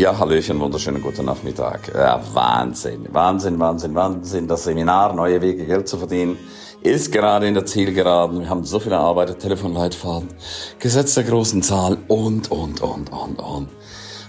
Ja, 0.00 0.18
Hallöchen, 0.18 0.58
wunderschönen 0.58 1.02
guten 1.02 1.26
Nachmittag. 1.26 1.92
Ja, 1.94 2.22
Wahnsinn, 2.32 3.06
Wahnsinn, 3.12 3.58
Wahnsinn, 3.58 3.94
Wahnsinn. 3.94 4.48
Das 4.48 4.64
Seminar 4.64 5.12
Neue 5.12 5.42
Wege, 5.42 5.66
Geld 5.66 5.88
zu 5.88 5.98
verdienen, 5.98 6.38
ist 6.80 7.12
gerade 7.12 7.46
in 7.46 7.52
der 7.52 7.66
Zielgeraden. 7.66 8.40
Wir 8.40 8.48
haben 8.48 8.64
so 8.64 8.80
viel 8.80 8.92
erarbeitet, 8.92 9.40
Telefonleitfaden, 9.40 10.30
Gesetz 10.78 11.16
der 11.16 11.24
großen 11.24 11.60
Zahl 11.62 11.98
und, 12.08 12.50
und, 12.50 12.80
und, 12.80 13.12
und, 13.12 13.38
und. 13.40 13.68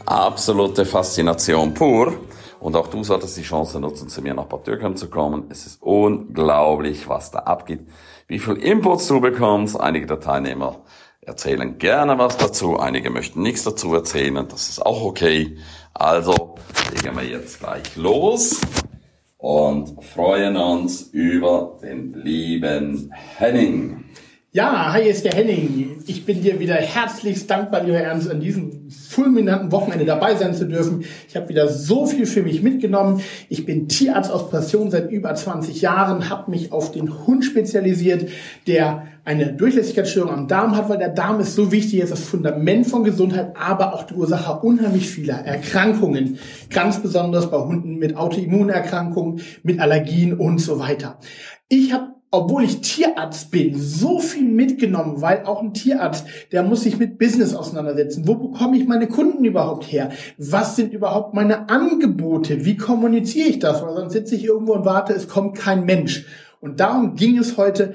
Absolute 0.06 0.84
Faszination 0.84 1.74
pur. 1.74 2.16
Und 2.60 2.76
auch 2.76 2.88
du 2.88 3.06
solltest 3.06 3.38
die 3.38 3.44
Chance 3.44 3.80
nutzen, 3.80 4.10
zu 4.10 4.22
mir 4.22 4.34
nach 4.34 4.48
Bad 4.48 4.68
Dürkheim 4.68 4.98
zu 4.98 5.10
kommen. 5.10 5.46
Es 5.52 5.66
ist 5.66 5.82
unglaublich, 5.82 7.08
was 7.08 7.32
da 7.32 7.40
abgeht, 7.40 7.88
wie 8.28 8.40
viel 8.40 8.56
Inputs 8.56 9.08
du 9.08 9.22
bekommst. 9.22 9.80
Einige 9.80 10.06
der 10.06 10.20
Teilnehmer 10.20 10.82
erzählen 11.22 11.78
gerne 11.78 12.18
was 12.18 12.38
dazu, 12.38 12.80
einige 12.80 13.12
möchten 13.12 13.44
nichts 13.44 13.64
dazu 13.64 13.94
erzählen, 13.94 14.48
das 14.50 14.70
ist 14.70 14.84
auch 14.84 15.04
okay. 15.04 15.58
Also 15.94 16.56
legen 16.94 17.16
wir 17.16 17.24
jetzt 17.24 17.60
gleich 17.60 17.96
los 17.96 18.60
und 19.38 20.04
freuen 20.04 20.58
uns 20.58 21.02
über 21.12 21.78
den 21.82 22.14
lieben 22.14 23.12
Henning. 23.38 24.06
Ja, 24.54 24.92
hi, 24.92 25.04
ist 25.04 25.24
der 25.24 25.32
Henning. 25.32 26.04
Ich 26.08 26.26
bin 26.26 26.42
dir 26.42 26.60
wieder 26.60 26.74
herzlichst 26.74 27.50
dankbar, 27.50 27.86
lieber 27.86 28.00
Ernst, 28.00 28.30
an 28.30 28.42
diesem 28.42 28.90
fulminanten 28.90 29.72
Wochenende 29.72 30.04
dabei 30.04 30.36
sein 30.36 30.54
zu 30.54 30.68
dürfen. 30.68 31.06
Ich 31.30 31.38
habe 31.38 31.48
wieder 31.48 31.70
so 31.70 32.06
viel 32.06 32.26
für 32.26 32.44
mich 32.44 32.62
mitgenommen. 32.62 33.22
Ich 33.48 33.66
bin 33.66 33.88
Tierarzt 33.88 34.30
aus 34.30 34.50
Passion 34.50 34.92
seit 34.92 35.10
über 35.10 35.34
20 35.34 35.80
Jahren, 35.80 36.30
habe 36.30 36.52
mich 36.52 36.74
auf 36.74 36.92
den 36.92 37.26
Hund 37.26 37.46
spezialisiert, 37.46 38.30
der 38.68 39.08
eine 39.24 39.54
Durchlässigkeitsstörung 39.54 40.32
am 40.32 40.48
Darm 40.50 40.76
hat, 40.76 40.90
weil 40.90 40.98
der 40.98 41.08
Darm 41.08 41.40
ist 41.40 41.56
so 41.56 41.72
wichtig, 41.72 42.02
ist 42.02 42.12
das 42.12 42.26
Fundament 42.26 42.88
von 42.88 43.06
Gesundheit, 43.06 43.54
aber 43.56 43.94
auch 43.94 44.04
die 44.04 44.16
Ursache 44.16 44.60
unheimlich 44.68 45.10
vieler 45.10 45.46
Erkrankungen. 45.46 46.40
Ganz 46.70 47.02
besonders 47.02 47.50
bei 47.50 47.58
Hunden 47.58 48.00
mit 48.00 48.18
Autoimmunerkrankungen, 48.18 49.40
mit 49.64 49.80
Allergien 49.80 50.34
und 50.34 50.60
so 50.60 50.78
weiter. 50.78 51.20
Ich 51.70 51.94
habe 51.94 52.21
obwohl 52.32 52.64
ich 52.64 52.80
Tierarzt 52.80 53.52
bin, 53.52 53.78
so 53.78 54.20
viel 54.20 54.48
mitgenommen, 54.48 55.22
weil 55.22 55.44
auch 55.44 55.62
ein 55.62 55.74
Tierarzt, 55.74 56.26
der 56.54 56.64
muss 56.64 56.84
sich 56.84 56.98
mit 56.98 57.20
Business 57.20 57.54
auseinandersetzen. 57.54 58.26
Wo 58.26 58.36
bekomme 58.36 58.78
ich 58.78 58.88
meine 58.88 59.08
Kunden 59.08 59.44
überhaupt 59.44 59.84
her? 59.92 60.12
Was 60.38 60.78
sind 60.78 60.94
überhaupt 60.94 61.34
meine 61.34 61.70
Angebote? 61.70 62.64
Wie 62.64 62.78
kommuniziere 62.78 63.50
ich 63.50 63.60
das? 63.60 63.82
Weil 63.82 63.96
sonst 63.96 64.14
sitze 64.14 64.36
ich 64.36 64.46
irgendwo 64.46 64.74
und 64.74 64.86
warte, 64.86 65.14
es 65.14 65.28
kommt 65.28 65.58
kein 65.58 65.84
Mensch. 65.84 66.26
Und 66.62 66.80
darum 66.80 67.16
ging 67.16 67.38
es 67.38 67.58
heute, 67.58 67.94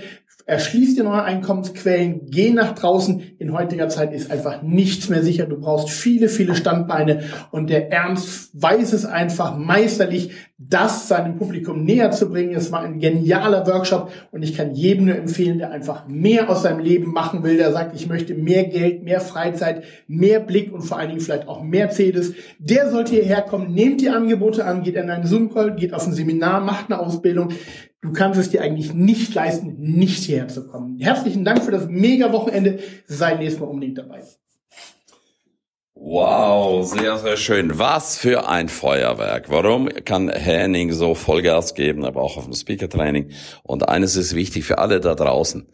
Erschließ 0.49 0.95
dir 0.95 1.03
neue 1.03 1.25
Einkommensquellen, 1.25 2.31
geh 2.31 2.53
nach 2.53 2.73
draußen. 2.77 3.21
In 3.41 3.53
heutiger 3.53 3.89
Zeit 3.89 4.13
ist 4.13 4.31
einfach 4.31 4.63
nichts 4.63 5.09
mehr 5.09 5.25
sicher. 5.25 5.45
Du 5.45 5.59
brauchst 5.59 5.91
viele, 5.91 6.29
viele 6.29 6.55
Standbeine 6.55 7.25
und 7.51 7.69
der 7.69 7.91
Ernst 7.91 8.51
weiß 8.53 8.93
es 8.93 9.05
einfach 9.05 9.59
meisterlich, 9.59 10.31
das 10.59 11.09
seinem 11.09 11.37
Publikum 11.37 11.85
näher 11.85 12.11
zu 12.13 12.31
bringen. 12.31 12.55
Es 12.55 12.73
war 12.73 12.81
ein 12.81 12.99
genialer 12.99 13.67
Workshop 13.67 14.11
und 14.31 14.43
ich 14.43 14.57
kann 14.57 14.75
jedem 14.75 15.05
nur 15.07 15.17
empfehlen, 15.17 15.59
der 15.59 15.71
einfach 15.71 16.09
mehr 16.09 16.49
aus 16.49 16.63
seinem 16.63 16.81
Leben 16.81 17.13
machen 17.13 17.43
will, 17.43 17.59
der 17.59 17.73
sagt, 17.73 17.95
ich 17.95 18.09
möchte 18.09 18.35
mehr 18.35 18.65
Geld, 18.65 19.03
mehr 19.03 19.21
Freizeit, 19.21 19.85
mehr 20.07 20.41
Blick 20.41 20.73
und 20.73 20.81
vor 20.81 20.99
allen 20.99 21.11
Dingen 21.11 21.21
vielleicht 21.21 21.47
auch 21.47 21.63
Mercedes. 21.63 22.33
Der 22.59 22.91
sollte 22.91 23.15
hierher 23.15 23.43
kommen, 23.43 23.75
nehmt 23.75 24.01
die 24.01 24.09
Angebote 24.09 24.65
an, 24.65 24.83
geht 24.83 24.97
in 24.97 25.11
einen 25.11 25.27
Zoom-Call, 25.27 25.77
geht 25.77 25.93
auf 25.93 26.07
ein 26.07 26.15
Seminar, 26.15 26.61
macht 26.61 26.91
eine 26.91 27.01
Ausbildung. 27.01 27.51
Du 28.01 28.13
kannst 28.13 28.41
es 28.41 28.51
dir 28.51 28.63
eigentlich 28.63 28.95
nicht 28.95 29.35
leisten, 29.35 29.77
nicht 29.79 30.25
hierher 30.25 30.49
zu 30.49 30.67
kommen. 30.67 30.99
Herzlichen 30.99 31.45
Dank 31.45 31.65
für 31.65 31.73
das 31.73 31.87
mega 31.89 32.33
Wochenende. 32.33 32.79
Sei 33.07 33.35
nächstes 33.35 33.61
Mal 33.61 33.67
unbedingt 33.67 33.99
dabei. 33.99 34.23
Wow, 35.99 36.87
sehr, 36.87 37.17
sehr 37.17 37.39
schön. 37.39 37.79
Was 37.79 38.19
für 38.19 38.47
ein 38.49 38.69
Feuerwerk. 38.69 39.49
Warum 39.49 39.89
kann 39.89 40.29
Henning 40.29 40.93
so 40.93 41.15
Vollgas 41.15 41.75
geben, 41.75 42.05
aber 42.05 42.21
auch 42.21 42.37
auf 42.37 42.45
dem 42.45 42.53
Speaker-Training? 42.53 43.31
Und 43.63 43.89
eines 43.89 44.15
ist 44.15 44.35
wichtig 44.35 44.65
für 44.65 44.77
alle 44.77 45.01
da 45.01 45.15
draußen. 45.15 45.67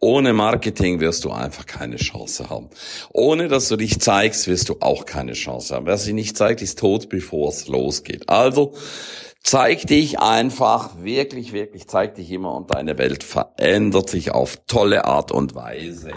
Ohne 0.00 0.32
Marketing 0.32 0.98
wirst 0.98 1.24
du 1.24 1.30
einfach 1.30 1.64
keine 1.64 1.94
Chance 1.94 2.50
haben. 2.50 2.70
Ohne 3.12 3.46
dass 3.46 3.68
du 3.68 3.76
dich 3.76 4.00
zeigst, 4.00 4.48
wirst 4.48 4.68
du 4.68 4.78
auch 4.80 5.06
keine 5.06 5.34
Chance 5.34 5.76
haben. 5.76 5.86
Wer 5.86 5.96
sich 5.96 6.12
nicht 6.12 6.36
zeigt, 6.36 6.60
ist 6.60 6.80
tot, 6.80 7.08
bevor 7.08 7.48
es 7.50 7.68
losgeht. 7.68 8.28
Also, 8.28 8.74
Zeig 9.40 9.86
dich 9.86 10.18
einfach, 10.18 11.02
wirklich, 11.02 11.52
wirklich, 11.52 11.88
zeig 11.88 12.16
dich 12.16 12.30
immer 12.32 12.54
und 12.54 12.74
deine 12.74 12.98
Welt 12.98 13.22
verändert 13.22 14.10
sich 14.10 14.32
auf 14.32 14.58
tolle 14.66 15.06
Art 15.06 15.32
und 15.32 15.54
Weise. 15.54 16.10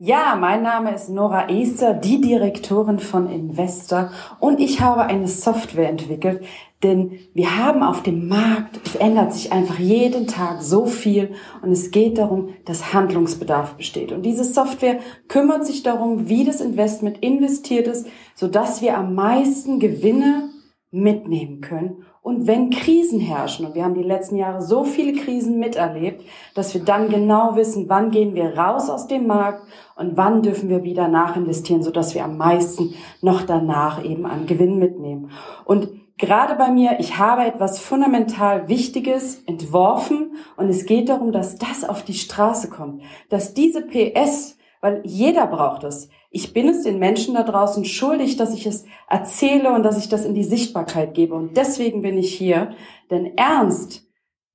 Ja, 0.00 0.36
mein 0.38 0.62
Name 0.62 0.94
ist 0.94 1.08
Nora 1.08 1.48
Easter, 1.48 1.92
die 1.92 2.20
Direktorin 2.20 3.00
von 3.00 3.28
Investor 3.28 4.12
und 4.38 4.60
ich 4.60 4.80
habe 4.80 5.02
eine 5.02 5.26
Software 5.26 5.88
entwickelt, 5.88 6.44
denn 6.84 7.18
wir 7.34 7.56
haben 7.56 7.82
auf 7.82 8.04
dem 8.04 8.28
Markt, 8.28 8.78
es 8.84 8.94
ändert 8.94 9.32
sich 9.32 9.50
einfach 9.50 9.80
jeden 9.80 10.28
Tag 10.28 10.62
so 10.62 10.86
viel 10.86 11.34
und 11.62 11.72
es 11.72 11.90
geht 11.90 12.18
darum, 12.18 12.50
dass 12.64 12.94
Handlungsbedarf 12.94 13.74
besteht. 13.74 14.12
Und 14.12 14.22
diese 14.22 14.44
Software 14.44 15.00
kümmert 15.26 15.66
sich 15.66 15.82
darum, 15.82 16.28
wie 16.28 16.44
das 16.44 16.60
Investment 16.60 17.18
investiert 17.18 17.88
ist, 17.88 18.06
sodass 18.36 18.80
wir 18.80 18.96
am 18.96 19.16
meisten 19.16 19.80
Gewinne 19.80 20.50
mitnehmen 20.90 21.60
können 21.60 22.04
und 22.28 22.46
wenn 22.46 22.68
Krisen 22.68 23.20
herrschen, 23.20 23.64
und 23.64 23.74
wir 23.74 23.84
haben 23.84 23.94
die 23.94 24.02
letzten 24.02 24.36
Jahre 24.36 24.60
so 24.60 24.84
viele 24.84 25.18
Krisen 25.18 25.58
miterlebt, 25.58 26.22
dass 26.54 26.74
wir 26.74 26.84
dann 26.84 27.08
genau 27.08 27.56
wissen, 27.56 27.88
wann 27.88 28.10
gehen 28.10 28.34
wir 28.34 28.58
raus 28.58 28.90
aus 28.90 29.06
dem 29.06 29.26
Markt 29.26 29.62
und 29.96 30.18
wann 30.18 30.42
dürfen 30.42 30.68
wir 30.68 30.82
wieder 30.82 31.08
nachinvestieren, 31.08 31.82
sodass 31.82 32.14
wir 32.14 32.24
am 32.24 32.36
meisten 32.36 32.92
noch 33.22 33.40
danach 33.40 34.04
eben 34.04 34.26
an 34.26 34.44
Gewinn 34.46 34.78
mitnehmen. 34.78 35.30
Und 35.64 35.88
gerade 36.18 36.54
bei 36.56 36.70
mir, 36.70 37.00
ich 37.00 37.16
habe 37.16 37.46
etwas 37.46 37.78
fundamental 37.78 38.68
Wichtiges 38.68 39.42
entworfen 39.46 40.32
und 40.58 40.68
es 40.68 40.84
geht 40.84 41.08
darum, 41.08 41.32
dass 41.32 41.56
das 41.56 41.82
auf 41.82 42.02
die 42.02 42.12
Straße 42.12 42.68
kommt, 42.68 43.00
dass 43.30 43.54
diese 43.54 43.80
PS, 43.80 44.57
weil 44.80 45.02
jeder 45.04 45.46
braucht 45.46 45.84
es, 45.84 46.08
ich 46.30 46.52
bin 46.52 46.68
es 46.68 46.82
den 46.82 46.98
Menschen 46.98 47.34
da 47.34 47.42
draußen 47.42 47.84
schuldig, 47.84 48.36
dass 48.36 48.54
ich 48.54 48.66
es 48.66 48.84
erzähle 49.08 49.72
und 49.72 49.82
dass 49.82 49.98
ich 49.98 50.08
das 50.08 50.24
in 50.24 50.34
die 50.34 50.44
Sichtbarkeit 50.44 51.14
gebe. 51.14 51.34
Und 51.34 51.56
deswegen 51.56 52.02
bin 52.02 52.18
ich 52.18 52.34
hier. 52.34 52.72
Denn 53.10 53.36
Ernst 53.36 54.06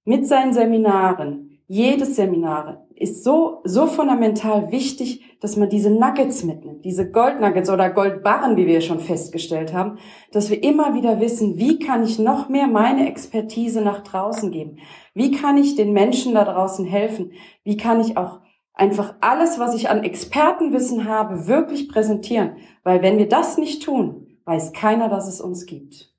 mit 0.06 0.28
seinen 0.28 0.54
Seminaren, 0.54 1.60
jedes 1.68 2.16
Seminar 2.16 2.86
ist 2.96 3.24
so, 3.24 3.62
so 3.64 3.88
fundamental 3.88 4.72
wichtig, 4.72 5.24
dass 5.42 5.58
man 5.58 5.70
diese 5.70 5.90
Nuggets 5.90 6.44
mitnimmt, 6.44 6.86
diese 6.86 7.10
Goldnuggets 7.10 7.70
oder 7.70 7.90
Goldbarren, 7.90 8.56
wie 8.56 8.68
wir 8.68 8.82
schon 8.82 9.00
festgestellt 9.00 9.74
haben, 9.74 9.98
dass 10.32 10.50
wir 10.50 10.64
immer 10.64 10.94
wieder 10.94 11.20
wissen, 11.20 11.58
wie 11.58 11.80
kann 11.80 12.04
ich 12.04 12.20
noch 12.20 12.50
mehr 12.50 12.68
meine 12.68 13.10
Expertise 13.10 13.82
nach 13.82 14.04
draußen 14.04 14.52
geben? 14.52 14.78
Wie 15.16 15.32
kann 15.32 15.58
ich 15.58 15.76
den 15.76 15.92
Menschen 15.92 16.36
da 16.36 16.46
draußen 16.46 16.86
helfen? 16.86 17.32
Wie 17.64 17.78
kann 17.78 18.00
ich 18.00 18.16
auch 18.16 18.40
einfach 18.74 19.16
alles, 19.22 19.60
was 19.60 19.76
ich 19.76 19.90
an 19.90 20.04
Expertenwissen 20.04 21.08
habe, 21.08 21.48
wirklich 21.48 21.88
präsentieren. 21.88 22.58
Weil 22.84 23.02
wenn 23.02 23.18
wir 23.18 23.30
das 23.30 23.58
nicht 23.58 23.84
tun, 23.84 24.28
weiß 24.46 24.74
keiner, 24.74 25.10
dass 25.10 25.28
es 25.28 25.40
uns 25.40 25.66
gibt. 25.66 26.12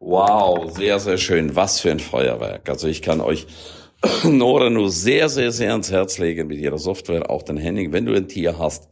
Wow, 0.00 0.72
sehr, 0.72 0.98
sehr 0.98 1.18
schön. 1.18 1.54
Was 1.54 1.80
für 1.80 1.90
ein 1.90 2.00
Feuerwerk. 2.00 2.68
Also 2.68 2.88
ich 2.88 3.02
kann 3.02 3.20
euch 3.20 3.46
Nora 4.24 4.68
nur 4.68 4.90
sehr, 4.90 5.28
sehr, 5.28 5.52
sehr 5.52 5.70
ans 5.70 5.92
Herz 5.92 6.18
legen 6.18 6.48
mit 6.48 6.58
ihrer 6.58 6.78
Software, 6.78 7.30
auch 7.30 7.42
den 7.42 7.56
Henning. 7.56 7.92
Wenn 7.92 8.06
du 8.06 8.14
ein 8.14 8.26
Tier 8.26 8.58
hast, 8.58 8.88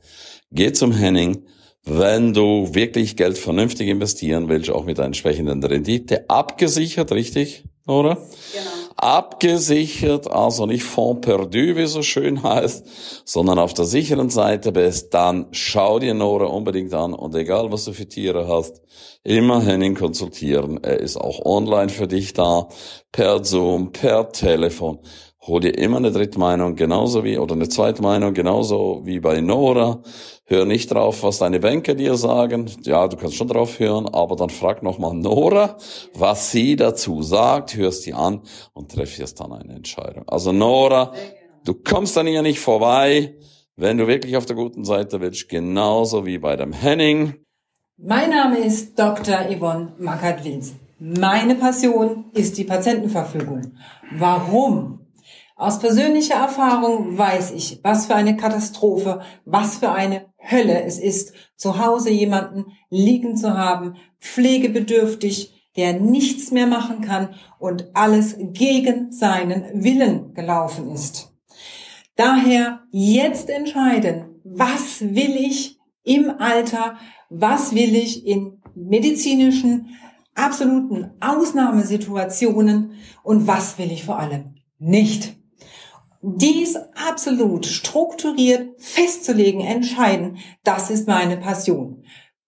geh 0.52 0.72
zum 0.72 0.92
Henning. 0.92 1.46
Wenn 1.82 2.34
du 2.34 2.74
wirklich 2.74 3.16
Geld 3.16 3.38
vernünftig 3.38 3.88
investieren 3.88 4.48
willst, 4.48 4.70
auch 4.70 4.84
mit 4.84 4.98
einer 4.98 5.06
entsprechenden 5.06 5.64
Rendite, 5.64 6.28
abgesichert, 6.28 7.10
richtig, 7.10 7.64
Nora? 7.86 8.18
Genau 8.52 8.89
abgesichert, 9.02 10.30
also 10.30 10.66
nicht 10.66 10.84
Fond 10.84 11.22
perdu, 11.22 11.76
wie 11.76 11.86
so 11.86 12.02
schön 12.02 12.42
heißt, 12.42 12.86
sondern 13.24 13.58
auf 13.58 13.72
der 13.72 13.86
sicheren 13.86 14.28
Seite 14.28 14.72
bist, 14.72 15.14
dann 15.14 15.46
schau 15.52 15.98
dir 15.98 16.12
Nora 16.12 16.46
unbedingt 16.46 16.92
an 16.92 17.14
und 17.14 17.34
egal 17.34 17.72
was 17.72 17.86
du 17.86 17.92
für 17.92 18.06
Tiere 18.06 18.46
hast, 18.46 18.82
immer 19.24 19.62
Henning 19.62 19.94
konsultieren. 19.94 20.82
Er 20.84 21.00
ist 21.00 21.16
auch 21.16 21.44
online 21.46 21.88
für 21.88 22.08
dich 22.08 22.34
da, 22.34 22.68
per 23.10 23.42
Zoom, 23.42 23.92
per 23.92 24.30
Telefon 24.32 24.98
hol 25.46 25.60
dir 25.60 25.76
immer 25.78 25.96
eine 25.96 26.12
Drittmeinung, 26.12 26.76
genauso 26.76 27.24
wie, 27.24 27.38
oder 27.38 27.54
eine 27.54 27.68
Zweitmeinung, 27.68 28.34
genauso 28.34 29.00
wie 29.04 29.20
bei 29.20 29.40
Nora. 29.40 30.02
Hör 30.44 30.64
nicht 30.64 30.92
drauf, 30.92 31.22
was 31.22 31.38
deine 31.38 31.60
Banker 31.60 31.94
dir 31.94 32.16
sagen. 32.16 32.70
Ja, 32.82 33.08
du 33.08 33.16
kannst 33.16 33.36
schon 33.36 33.48
drauf 33.48 33.78
hören, 33.78 34.08
aber 34.08 34.36
dann 34.36 34.50
frag 34.50 34.82
nochmal 34.82 35.14
Nora, 35.14 35.78
was 36.14 36.50
sie 36.50 36.76
dazu 36.76 37.22
sagt, 37.22 37.76
hörst 37.76 38.04
die 38.06 38.14
an 38.14 38.42
und 38.74 38.90
treffst 38.92 39.40
dann 39.40 39.52
eine 39.52 39.74
Entscheidung. 39.74 40.24
Also 40.28 40.52
Nora, 40.52 41.12
du 41.64 41.74
kommst 41.74 42.16
dann 42.16 42.26
hier 42.26 42.42
nicht 42.42 42.60
vorbei, 42.60 43.36
wenn 43.76 43.96
du 43.96 44.06
wirklich 44.06 44.36
auf 44.36 44.44
der 44.44 44.56
guten 44.56 44.84
Seite 44.84 45.20
willst, 45.20 45.48
genauso 45.48 46.26
wie 46.26 46.38
bei 46.38 46.56
dem 46.56 46.72
Henning. 46.72 47.36
Mein 47.96 48.30
Name 48.30 48.58
ist 48.58 48.98
Dr. 48.98 49.46
Yvonne 49.50 49.94
Mackert-Wils. 49.98 50.74
Meine 50.98 51.54
Passion 51.54 52.26
ist 52.34 52.58
die 52.58 52.64
Patientenverfügung. 52.64 53.72
Warum? 54.18 54.99
Aus 55.60 55.78
persönlicher 55.78 56.36
Erfahrung 56.36 57.18
weiß 57.18 57.50
ich, 57.50 57.80
was 57.82 58.06
für 58.06 58.14
eine 58.14 58.34
Katastrophe, 58.34 59.20
was 59.44 59.76
für 59.76 59.92
eine 59.92 60.32
Hölle 60.38 60.84
es 60.84 60.98
ist, 60.98 61.34
zu 61.54 61.78
Hause 61.78 62.08
jemanden 62.08 62.64
liegen 62.88 63.36
zu 63.36 63.58
haben, 63.58 63.96
pflegebedürftig, 64.20 65.70
der 65.76 66.00
nichts 66.00 66.50
mehr 66.50 66.66
machen 66.66 67.02
kann 67.02 67.34
und 67.58 67.90
alles 67.92 68.36
gegen 68.38 69.12
seinen 69.12 69.84
Willen 69.84 70.32
gelaufen 70.32 70.90
ist. 70.92 71.34
Daher 72.16 72.80
jetzt 72.90 73.50
entscheiden, 73.50 74.40
was 74.44 75.02
will 75.02 75.36
ich 75.36 75.78
im 76.04 76.30
Alter, 76.38 76.96
was 77.28 77.74
will 77.74 77.94
ich 77.96 78.26
in 78.26 78.62
medizinischen 78.74 79.90
absoluten 80.34 81.10
Ausnahmesituationen 81.20 82.92
und 83.22 83.46
was 83.46 83.76
will 83.76 83.92
ich 83.92 84.04
vor 84.04 84.18
allem 84.18 84.54
nicht. 84.78 85.36
Dies 86.22 86.76
absolut 86.94 87.64
strukturiert 87.64 88.78
festzulegen, 88.78 89.62
entscheiden, 89.62 90.38
das 90.64 90.90
ist 90.90 91.08
meine 91.08 91.38
Passion. 91.38 92.04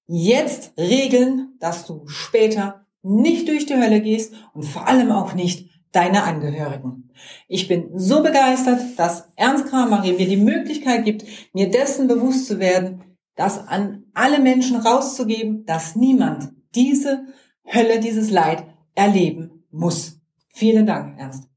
Jetzt 0.06 0.72
regeln, 0.76 1.54
dass 1.58 1.86
du 1.86 2.06
später 2.06 2.86
nicht 3.02 3.48
durch 3.48 3.64
die 3.64 3.76
Hölle 3.76 4.02
gehst 4.02 4.34
und 4.52 4.64
vor 4.64 4.86
allem 4.86 5.10
auch 5.10 5.34
nicht 5.34 5.70
deine 5.90 6.24
Angehörigen. 6.24 7.10
Ich 7.48 7.68
bin 7.68 7.90
so 7.94 8.22
begeistert, 8.22 8.80
dass 8.98 9.28
Ernst 9.36 9.66
Kramer 9.66 10.02
mir 10.02 10.16
die 10.16 10.36
Möglichkeit 10.36 11.04
gibt, 11.04 11.24
mir 11.54 11.70
dessen 11.70 12.08
bewusst 12.08 12.46
zu 12.46 12.58
werden, 12.58 13.16
das 13.36 13.66
an 13.66 14.04
alle 14.12 14.38
Menschen 14.38 14.76
rauszugeben, 14.76 15.64
dass 15.64 15.96
niemand 15.96 16.52
diese 16.74 17.26
Hölle, 17.64 18.00
dieses 18.00 18.30
Leid 18.30 18.64
erleben 18.94 19.64
muss. 19.70 20.20
Vielen 20.48 20.86
Dank, 20.86 21.18
Ernst. 21.18 21.51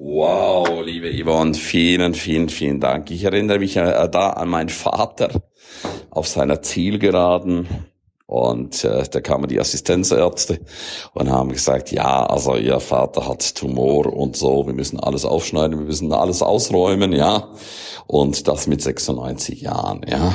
Wow, 0.00 0.84
liebe 0.84 1.10
Yvonne, 1.10 1.54
vielen, 1.54 2.14
vielen, 2.14 2.48
vielen 2.48 2.78
Dank. 2.78 3.10
Ich 3.10 3.24
erinnere 3.24 3.58
mich 3.58 3.76
äh, 3.76 4.08
da 4.08 4.30
an 4.30 4.48
meinen 4.48 4.68
Vater 4.68 5.28
auf 6.10 6.28
seiner 6.28 6.62
Zielgeraden 6.62 7.66
und 8.24 8.84
äh, 8.84 9.02
da 9.10 9.20
kamen 9.20 9.48
die 9.48 9.58
Assistenzärzte 9.58 10.60
und 11.14 11.28
haben 11.28 11.50
gesagt, 11.50 11.90
ja, 11.90 12.24
also 12.26 12.54
ihr 12.54 12.78
Vater 12.78 13.26
hat 13.26 13.56
Tumor 13.56 14.06
und 14.12 14.36
so, 14.36 14.68
wir 14.68 14.72
müssen 14.72 15.00
alles 15.00 15.24
aufschneiden, 15.24 15.76
wir 15.76 15.86
müssen 15.86 16.12
alles 16.12 16.42
ausräumen, 16.42 17.12
ja. 17.12 17.48
Und 18.06 18.46
das 18.46 18.68
mit 18.68 18.80
96 18.80 19.62
Jahren, 19.62 20.02
ja. 20.08 20.32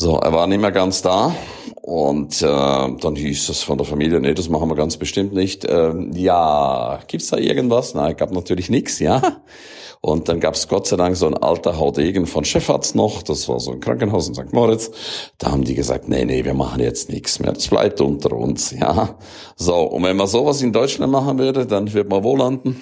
So, 0.00 0.16
er 0.16 0.32
war 0.32 0.46
nicht 0.46 0.62
mehr 0.62 0.72
ganz 0.72 1.02
da 1.02 1.36
und 1.82 2.40
äh, 2.40 2.46
dann 2.46 3.16
hieß 3.16 3.50
es 3.50 3.62
von 3.62 3.76
der 3.76 3.86
Familie, 3.86 4.18
nee, 4.18 4.32
das 4.32 4.48
machen 4.48 4.70
wir 4.70 4.74
ganz 4.74 4.96
bestimmt 4.96 5.34
nicht. 5.34 5.66
Ähm, 5.68 6.12
ja, 6.14 7.00
gibt's 7.06 7.28
da 7.28 7.36
irgendwas? 7.36 7.92
Nein, 7.92 8.16
gab 8.16 8.32
natürlich 8.32 8.70
nichts, 8.70 8.98
ja. 8.98 9.20
Und 10.00 10.30
dann 10.30 10.40
gab's 10.40 10.68
Gott 10.68 10.86
sei 10.86 10.96
Dank 10.96 11.16
so 11.16 11.26
ein 11.26 11.36
alter 11.36 11.78
Haudegen 11.78 12.24
von 12.24 12.46
Chefarzt 12.46 12.94
noch, 12.94 13.22
das 13.22 13.46
war 13.50 13.60
so 13.60 13.72
ein 13.72 13.80
Krankenhaus 13.80 14.26
in 14.28 14.34
St. 14.34 14.54
Moritz. 14.54 14.90
Da 15.36 15.50
haben 15.50 15.64
die 15.64 15.74
gesagt, 15.74 16.08
nee, 16.08 16.24
nee, 16.24 16.46
wir 16.46 16.54
machen 16.54 16.80
jetzt 16.80 17.10
nichts 17.10 17.38
mehr, 17.38 17.52
das 17.52 17.68
bleibt 17.68 18.00
unter 18.00 18.32
uns, 18.32 18.70
ja. 18.70 19.18
So, 19.56 19.82
und 19.82 20.02
wenn 20.04 20.16
man 20.16 20.28
sowas 20.28 20.62
in 20.62 20.72
Deutschland 20.72 21.12
machen 21.12 21.38
würde, 21.38 21.66
dann 21.66 21.92
wird 21.92 22.08
man 22.08 22.24
wo 22.24 22.36
landen? 22.36 22.80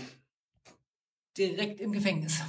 Direkt 1.39 1.81
im 1.81 1.93
Gefängnis. 1.93 2.41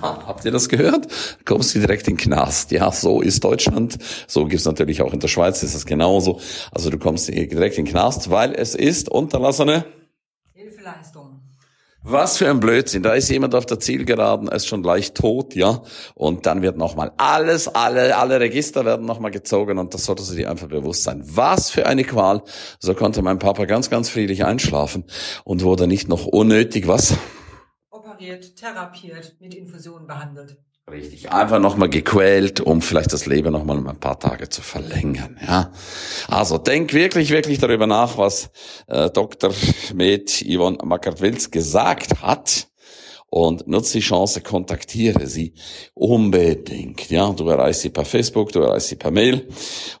Ja, 0.00 0.24
habt 0.24 0.44
ihr 0.44 0.52
das 0.52 0.68
gehört? 0.68 1.08
Kommst 1.44 1.74
du 1.74 1.80
direkt 1.80 2.06
in 2.06 2.14
den 2.14 2.22
Knast. 2.22 2.70
Ja, 2.70 2.92
so 2.92 3.20
ist 3.20 3.42
Deutschland. 3.42 3.98
So 4.28 4.44
gibt's 4.44 4.64
natürlich 4.64 5.02
auch 5.02 5.12
in 5.12 5.18
der 5.18 5.26
Schweiz, 5.26 5.64
ist 5.64 5.74
das 5.74 5.84
genauso. 5.84 6.40
Also 6.70 6.90
du 6.90 6.98
kommst 6.98 7.26
direkt 7.26 7.76
in 7.76 7.86
den 7.86 7.90
Knast, 7.90 8.30
weil 8.30 8.54
es 8.54 8.76
ist 8.76 9.08
unterlassene 9.08 9.84
Hilfeleistung. 10.54 11.40
Was 12.04 12.38
für 12.38 12.48
ein 12.48 12.60
Blödsinn. 12.60 13.02
Da 13.02 13.14
ist 13.14 13.28
jemand 13.30 13.52
auf 13.56 13.66
der 13.66 13.80
Zielgeraden, 13.80 14.46
er 14.46 14.54
ist 14.54 14.68
schon 14.68 14.84
leicht 14.84 15.16
tot, 15.16 15.56
ja. 15.56 15.82
Und 16.14 16.46
dann 16.46 16.62
wird 16.62 16.76
nochmal 16.76 17.10
alles, 17.16 17.66
alle, 17.66 18.16
alle 18.16 18.38
Register 18.38 18.84
werden 18.84 19.06
nochmal 19.06 19.32
gezogen 19.32 19.76
und 19.78 19.92
das 19.92 20.04
sollte 20.04 20.22
sie 20.22 20.36
dir 20.36 20.52
einfach 20.52 20.68
bewusst 20.68 21.02
sein. 21.02 21.20
Was 21.26 21.70
für 21.70 21.86
eine 21.86 22.04
Qual. 22.04 22.44
So 22.78 22.94
konnte 22.94 23.22
mein 23.22 23.40
Papa 23.40 23.64
ganz, 23.64 23.90
ganz 23.90 24.08
friedlich 24.08 24.44
einschlafen 24.44 25.02
und 25.42 25.64
wurde 25.64 25.88
nicht 25.88 26.08
noch 26.08 26.26
unnötig 26.26 26.86
was? 26.86 27.16
Operiert, 28.16 28.56
therapiert, 28.56 29.36
mit 29.40 29.54
Infusionen 29.54 30.06
behandelt. 30.06 30.56
Richtig, 30.90 31.32
einfach 31.32 31.58
nochmal 31.58 31.90
gequält, 31.90 32.60
um 32.60 32.80
vielleicht 32.80 33.12
das 33.12 33.26
Leben 33.26 33.52
nochmal 33.52 33.76
um 33.76 33.86
ein 33.86 34.00
paar 34.00 34.18
Tage 34.18 34.48
zu 34.48 34.62
verlängern. 34.62 35.38
Ja, 35.46 35.70
also 36.26 36.56
denk 36.56 36.94
wirklich, 36.94 37.28
wirklich 37.28 37.58
darüber 37.58 37.86
nach, 37.86 38.16
was 38.16 38.50
äh, 38.86 39.10
Dr. 39.10 39.52
Med 39.92 40.30
Yvonne 40.30 40.78
Mackert-Wilz 40.82 41.50
gesagt 41.50 42.22
hat 42.22 42.68
und 43.28 43.68
nutze 43.68 43.98
die 43.98 44.04
Chance, 44.04 44.40
kontaktiere 44.40 45.26
sie 45.26 45.52
unbedingt. 45.92 47.10
Ja, 47.10 47.30
du 47.32 47.46
erreichst 47.50 47.82
sie 47.82 47.90
per 47.90 48.06
Facebook, 48.06 48.52
du 48.52 48.60
erreichst 48.60 48.88
sie 48.88 48.96
per 48.96 49.10
Mail 49.10 49.46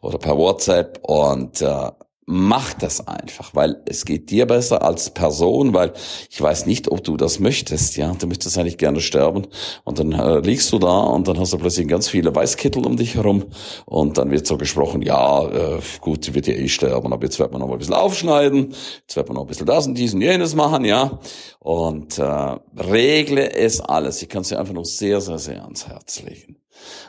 oder 0.00 0.16
per 0.16 0.38
WhatsApp 0.38 1.00
und 1.02 1.60
äh, 1.60 1.90
mach 2.26 2.74
das 2.74 3.06
einfach, 3.06 3.54
weil 3.54 3.80
es 3.86 4.04
geht 4.04 4.30
dir 4.30 4.46
besser 4.46 4.82
als 4.82 5.10
Person, 5.10 5.72
weil 5.72 5.92
ich 6.28 6.40
weiß 6.42 6.66
nicht, 6.66 6.90
ob 6.90 7.04
du 7.04 7.16
das 7.16 7.38
möchtest, 7.38 7.96
ja, 7.96 8.12
du 8.12 8.26
möchtest 8.26 8.58
eigentlich 8.58 8.78
gerne 8.78 9.00
sterben. 9.00 9.46
Und 9.84 10.00
dann 10.00 10.10
äh, 10.10 10.40
liegst 10.40 10.72
du 10.72 10.80
da 10.80 11.00
und 11.02 11.28
dann 11.28 11.38
hast 11.38 11.52
du 11.52 11.58
plötzlich 11.58 11.86
ganz 11.86 12.08
viele 12.08 12.34
Weißkittel 12.34 12.84
um 12.84 12.96
dich 12.96 13.14
herum. 13.14 13.44
Und 13.84 14.18
dann 14.18 14.32
wird 14.32 14.44
so 14.46 14.58
gesprochen, 14.58 15.02
ja, 15.02 15.46
äh, 15.46 15.80
gut, 16.00 16.24
sie 16.24 16.34
wird 16.34 16.48
ja 16.48 16.54
eh 16.54 16.68
sterben, 16.68 17.12
aber 17.12 17.24
jetzt 17.24 17.38
wird 17.38 17.52
man 17.52 17.60
noch 17.60 17.68
mal 17.68 17.74
ein 17.74 17.78
bisschen 17.78 17.94
aufschneiden, 17.94 18.74
jetzt 19.02 19.14
wird 19.14 19.28
man 19.28 19.36
noch 19.36 19.42
ein 19.42 19.48
bisschen 19.48 19.66
das 19.66 19.86
und 19.86 19.94
dies 19.94 20.12
und 20.12 20.20
jenes 20.20 20.56
machen, 20.56 20.84
ja, 20.84 21.20
und 21.60 22.18
äh, 22.18 22.56
regle 22.76 23.52
es 23.52 23.80
alles. 23.80 24.20
Ich 24.20 24.28
kann 24.28 24.42
es 24.42 24.48
dir 24.48 24.58
einfach 24.58 24.74
nur 24.74 24.84
sehr, 24.84 25.20
sehr, 25.20 25.38
sehr 25.38 25.62
ans 25.62 25.86
Herz 25.86 26.22
legen, 26.22 26.56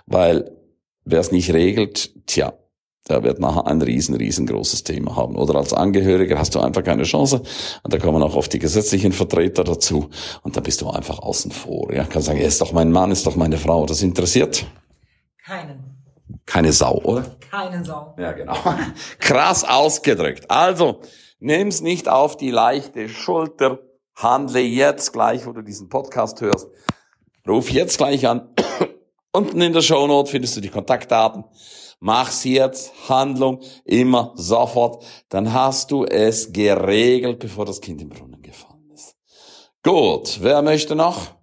weil 0.06 0.52
wer 1.06 1.22
es 1.22 1.32
nicht 1.32 1.52
regelt, 1.52 2.14
tja, 2.28 2.54
der 3.10 3.24
wird 3.24 3.40
nachher 3.40 3.68
ein 3.68 3.82
riesen, 3.82 4.16
riesengroßes 4.16 4.84
Thema 4.84 5.16
haben. 5.16 5.36
Oder 5.36 5.56
als 5.56 5.74
Angehöriger 5.74 6.38
hast 6.38 6.56
du 6.56 6.60
einfach 6.60 6.84
keine 6.84 7.04
Chance. 7.04 7.42
Und 7.84 7.94
da 7.94 7.98
kommen 7.98 8.22
auch 8.22 8.36
oft 8.36 8.52
die 8.54 8.60
gesetzlichen 8.60 9.12
Vertreter 9.12 9.64
dazu. 9.64 10.10
Und 10.44 10.58
da 10.58 10.62
bist 10.62 10.82
du 10.82 10.90
einfach 10.90 11.20
außen 11.20 11.52
vor. 11.52 11.94
Ja, 11.94 12.04
kann 12.04 12.22
sagen, 12.22 12.40
er 12.40 12.48
ist 12.48 12.62
doch 12.62 12.74
mein 12.74 12.92
Mann, 12.92 13.12
ist 13.12 13.26
doch 13.26 13.36
meine 13.36 13.58
Frau. 13.58 13.86
Das 13.86 14.02
interessiert? 14.02 14.66
Keinen. 15.46 15.88
Keine 16.46 16.74
Sau, 16.74 17.02
oder? 17.04 17.38
Keinen 17.50 17.84
Sau. 17.84 18.16
Ja, 18.18 18.32
genau. 18.34 18.56
Krass 19.20 19.64
ausgedrückt. 19.64 20.50
Also, 20.50 21.02
nimm's 21.40 21.82
nicht 21.82 22.10
auf 22.10 22.38
die 22.38 22.52
leichte 22.52 23.10
Schulter. 23.10 23.80
Handle 24.16 24.62
jetzt 24.62 25.14
gleich, 25.14 25.46
wo 25.46 25.52
du 25.52 25.62
diesen 25.62 25.90
Podcast 25.90 26.42
hörst. 26.42 26.68
Ruf 27.48 27.70
jetzt 27.70 27.98
gleich 27.98 28.28
an. 28.28 28.50
Unten 29.32 29.62
in 29.62 29.72
der 29.72 29.82
Shownote 29.82 30.32
findest 30.32 30.58
du 30.58 30.62
die 30.62 30.70
Kontaktdaten. 30.70 31.44
Mach's 32.00 32.44
jetzt, 32.44 33.10
Handlung, 33.10 33.62
immer, 33.84 34.34
sofort. 34.36 35.04
Dann 35.30 35.54
hast 35.54 35.92
du 35.92 36.06
es 36.06 36.54
geregelt, 36.54 37.40
bevor 37.40 37.66
das 37.66 37.82
Kind 37.82 38.02
im 38.02 38.10
Brunnen 38.10 38.42
gefallen 38.42 38.90
ist. 38.94 39.16
Gut, 39.84 40.40
wer 40.42 40.62
möchte 40.62 40.96
noch? 40.96 41.38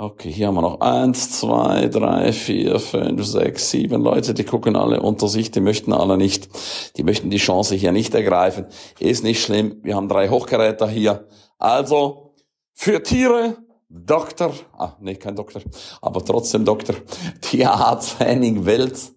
Okay, 0.00 0.30
hier 0.30 0.46
haben 0.46 0.54
wir 0.54 0.62
noch 0.62 0.80
eins, 0.80 1.40
zwei, 1.40 1.88
drei, 1.88 2.32
vier, 2.32 2.78
fünf, 2.78 3.26
sechs, 3.26 3.72
sieben 3.72 4.00
Leute, 4.00 4.32
die 4.32 4.44
gucken 4.44 4.76
alle 4.76 5.00
unter 5.00 5.26
sich, 5.26 5.50
die 5.50 5.60
möchten 5.60 5.92
alle 5.92 6.16
nicht, 6.16 6.48
die 6.96 7.02
möchten 7.02 7.30
die 7.30 7.38
Chance 7.38 7.74
hier 7.74 7.90
nicht 7.90 8.14
ergreifen. 8.14 8.66
Ist 9.00 9.24
nicht 9.24 9.42
schlimm, 9.42 9.80
wir 9.82 9.96
haben 9.96 10.08
drei 10.08 10.28
Hochgeräte 10.28 10.88
hier. 10.88 11.26
Also, 11.58 12.36
für 12.74 13.02
Tiere, 13.02 13.56
Doktor, 13.88 14.54
ah, 14.74 14.92
nee, 15.00 15.16
kein 15.16 15.34
Doktor, 15.34 15.62
aber 16.00 16.24
trotzdem 16.24 16.64
Doktor, 16.64 16.94
Tierarzt 17.40 18.20
Henning 18.20 18.66
Welz, 18.66 19.16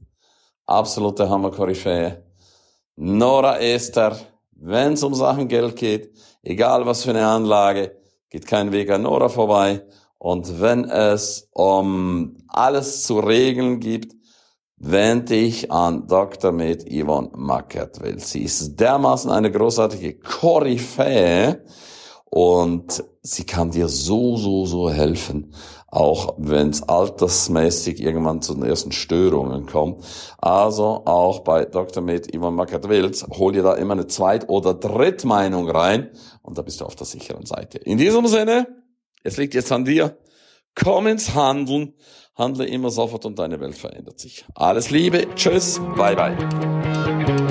absolute 0.71 1.29
Hammer-Koryphäe. 1.29 2.23
Nora 2.95 3.59
Esther, 3.59 4.17
wenn 4.51 4.93
es 4.93 5.03
um 5.03 5.13
Sachen 5.13 5.47
Geld 5.47 5.75
geht, 5.75 6.11
egal 6.43 6.85
was 6.85 7.03
für 7.03 7.11
eine 7.11 7.25
Anlage, 7.25 7.97
geht 8.29 8.45
kein 8.45 8.71
Weg 8.71 8.89
an 8.89 9.03
Nora 9.03 9.29
vorbei. 9.29 9.83
Und 10.17 10.61
wenn 10.61 10.85
es 10.85 11.49
um 11.51 12.37
alles 12.47 13.03
zu 13.03 13.19
regeln 13.19 13.79
gibt, 13.79 14.13
wende 14.77 15.35
ich 15.35 15.71
an 15.71 16.07
Dr. 16.07 16.51
Med 16.51 16.85
Yvonne 16.91 17.29
Mackert, 17.35 18.01
weil 18.01 18.19
sie 18.19 18.43
ist 18.43 18.79
dermaßen 18.79 19.29
eine 19.31 19.51
großartige 19.51 20.19
Koryphäe 20.19 21.63
und 22.25 23.03
sie 23.21 23.43
kann 23.43 23.71
dir 23.71 23.87
so, 23.87 24.37
so, 24.37 24.65
so 24.65 24.89
helfen, 24.89 25.53
auch 25.91 26.36
wenn 26.38 26.69
es 26.69 26.83
altersmäßig 26.83 28.01
irgendwann 28.01 28.41
zu 28.41 28.53
den 28.55 28.63
ersten 28.63 28.93
Störungen 28.93 29.65
kommt. 29.65 30.03
Also 30.38 31.03
auch 31.05 31.41
bei 31.41 31.65
Dr. 31.65 32.01
Med 32.01 32.33
Ivan 32.33 32.55
Makatwils, 32.55 33.27
hol 33.29 33.51
dir 33.51 33.62
da 33.62 33.74
immer 33.75 33.93
eine 33.93 34.07
Zweit- 34.07 34.50
oder 34.50 34.74
Drittmeinung 34.74 35.69
rein 35.69 36.10
und 36.41 36.57
da 36.57 36.62
bist 36.62 36.79
du 36.79 36.86
auf 36.86 36.95
der 36.95 37.05
sicheren 37.05 37.45
Seite. 37.45 37.77
In 37.77 37.98
diesem 37.98 38.25
Sinne, 38.27 38.67
es 39.24 39.38
liegt 39.38 39.53
jetzt 39.53 39.71
an 39.71 39.83
dir, 39.83 40.17
komm 40.75 41.07
ins 41.07 41.36
Handeln, 41.36 41.93
handle 42.36 42.65
immer 42.65 42.89
sofort 42.89 43.25
und 43.25 43.38
deine 43.38 43.60
Welt 43.60 43.75
verändert 43.75 44.19
sich. 44.19 44.45
Alles 44.55 44.89
Liebe, 44.89 45.27
tschüss, 45.36 45.79
bye 45.98 46.15
bye. 46.15 47.50